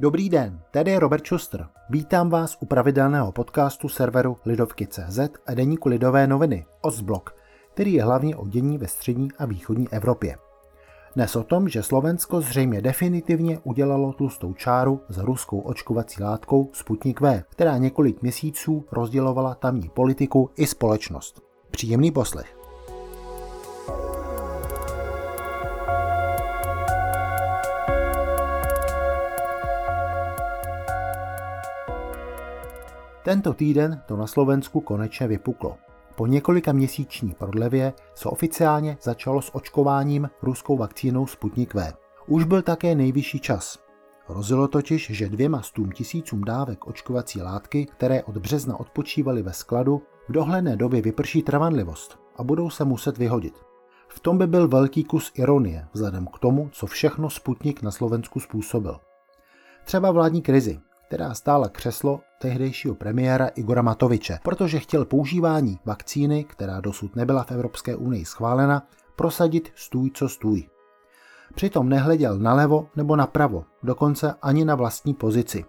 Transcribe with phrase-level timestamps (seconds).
[0.00, 1.66] Dobrý den, tady je Robert Schuster.
[1.90, 7.34] Vítám vás u pravidelného podcastu serveru Lidovky.cz a deníku Lidové noviny Ostblok,
[7.74, 10.36] který je hlavně o dění ve střední a východní Evropě.
[11.16, 17.20] Dnes o tom, že Slovensko zřejmě definitivně udělalo tlustou čáru za ruskou očkovací látkou Sputnik
[17.20, 21.40] V, která několik měsíců rozdělovala tamní politiku i společnost.
[21.70, 22.59] Příjemný poslech.
[33.22, 35.76] Tento týden to na Slovensku konečně vypuklo.
[36.14, 41.92] Po několika měsíční prodlevě se oficiálně začalo s očkováním ruskou vakcínou Sputnik V.
[42.26, 43.78] Už byl také nejvyšší čas.
[44.28, 50.02] Hrozilo totiž, že dvěma stům tisícům dávek očkovací látky, které od března odpočívaly ve skladu,
[50.28, 53.54] v dohledné době vyprší trvanlivost a budou se muset vyhodit.
[54.08, 58.40] V tom by byl velký kus ironie, vzhledem k tomu, co všechno Sputnik na Slovensku
[58.40, 58.96] způsobil.
[59.84, 66.80] Třeba vládní krizi, která stála křeslo tehdejšího premiéra Igora Matoviče, protože chtěl používání vakcíny, která
[66.80, 70.68] dosud nebyla v Evropské unii schválena, prosadit stůj co stůj.
[71.54, 75.64] Přitom nehleděl nalevo nebo napravo, dokonce ani na vlastní pozici.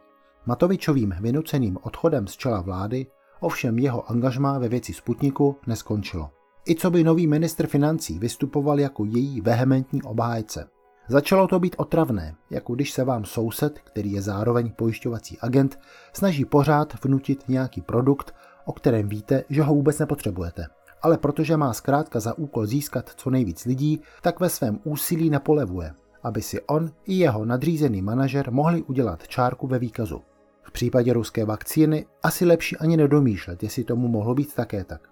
[0.46, 3.06] Matovičovým vynuceným odchodem z čela vlády
[3.40, 6.30] ovšem jeho angažmá ve věci Sputniku neskončilo.
[6.70, 10.68] I co by nový ministr financí vystupoval jako její vehementní obhájce.
[11.08, 15.80] Začalo to být otravné, jako když se vám soused, který je zároveň pojišťovací agent,
[16.14, 18.36] snaží pořád vnutit nějaký produkt,
[18.66, 20.66] o kterém víte, že ho vůbec nepotřebujete.
[21.02, 25.94] Ale protože má zkrátka za úkol získat co nejvíc lidí, tak ve svém úsilí nepolevuje,
[26.24, 30.22] aby si on i jeho nadřízený manažer mohli udělat čárku ve výkazu.
[30.64, 35.11] V případě ruské vakcíny asi lepší ani nedomýšlet, jestli tomu mohlo být také tak.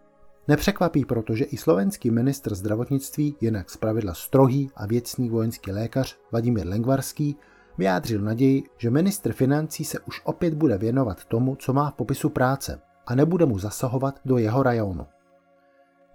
[0.50, 6.68] Nepřekvapí proto, že i slovenský ministr zdravotnictví, jinak zpravidla strohý a věcný vojenský lékař Vladimír
[6.68, 7.36] Lengvarský,
[7.78, 12.30] vyjádřil naději, že ministr financí se už opět bude věnovat tomu, co má v popisu
[12.30, 15.06] práce a nebude mu zasahovat do jeho rajonu.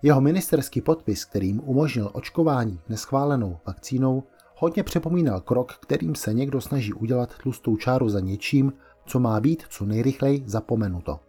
[0.02, 4.22] Jeho ministerský podpis, kterým umožnil očkování neschválenou vakcínou,
[4.56, 8.72] hodně připomínal krok, kterým se někdo snaží udělat tlustou čáru za něčím,
[9.06, 11.20] co má být co nejrychleji zapomenuto.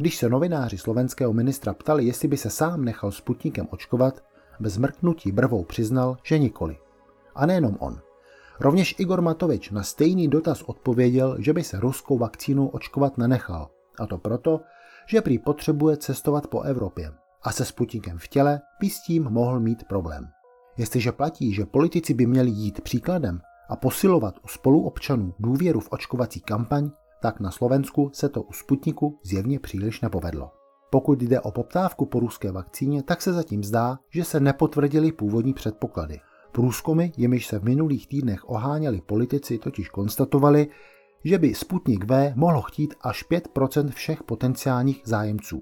[0.00, 4.24] Když se novináři slovenského ministra ptali, jestli by se sám nechal Sputnikem očkovat,
[4.60, 6.78] bez mrknutí brvou přiznal, že nikoli.
[7.34, 8.00] A nejenom on.
[8.60, 13.70] Rovněž Igor Matovič na stejný dotaz odpověděl, že by se ruskou vakcínou očkovat nenechal.
[13.98, 14.60] A to proto,
[15.06, 17.12] že prý potřebuje cestovat po Evropě
[17.42, 20.28] a se Sputnikem v těle by s tím mohl mít problém.
[20.76, 26.40] Jestliže platí, že politici by měli jít příkladem a posilovat u spoluobčanů důvěru v očkovací
[26.40, 26.90] kampaň,
[27.22, 30.50] tak na Slovensku se to u Sputniku zjevně příliš nepovedlo.
[30.90, 35.54] Pokud jde o poptávku po ruské vakcíně, tak se zatím zdá, že se nepotvrdily původní
[35.54, 36.20] předpoklady.
[36.52, 40.68] Průzkumy, jimiž se v minulých týdnech oháněli politici, totiž konstatovali,
[41.24, 45.60] že by Sputnik V mohlo chtít až 5% všech potenciálních zájemců.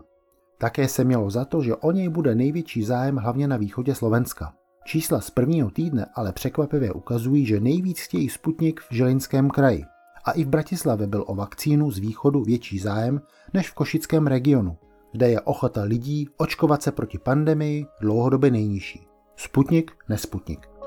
[0.59, 4.53] Také se mělo za to, že o něj bude největší zájem hlavně na východě Slovenska.
[4.85, 9.85] Čísla z prvního týdne ale překvapivě ukazují, že nejvíc chtějí Sputnik v Žilinském kraji
[10.29, 13.21] a i v Bratislavě byl o vakcínu z východu větší zájem
[13.55, 14.77] než v košickém regionu,
[15.13, 19.07] kde je ochota lidí očkovat se proti pandemii dlouhodobě nejnižší.
[19.37, 20.78] Sputnik, nesputnik.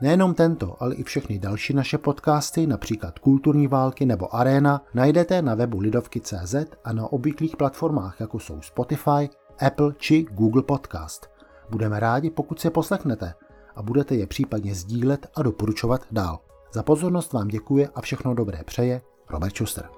[0.00, 5.54] Nejenom tento, ale i všechny další naše podcasty, například Kulturní války nebo Arena, najdete na
[5.54, 6.54] webu Lidovky.cz
[6.84, 9.30] a na obvyklých platformách, jako jsou Spotify,
[9.66, 11.30] Apple či Google Podcast.
[11.70, 13.34] Budeme rádi, pokud se poslechnete
[13.76, 16.38] a budete je případně sdílet a doporučovat dál.
[16.72, 19.88] Za pozornost vám děkuje a všechno dobré přeje Robert Schuster.